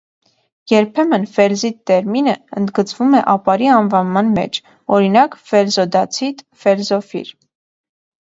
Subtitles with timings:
[0.71, 4.57] Երբեմն «ֆելզիտ» տերմինը ընդգծվում է ապարի անվանման մեջ
[4.99, 7.33] (օրինակ, ֆելզոդացիտ, ֆելզոֆիր)։